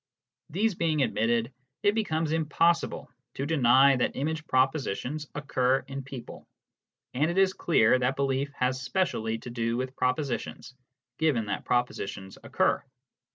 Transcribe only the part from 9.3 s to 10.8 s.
to do with propositions,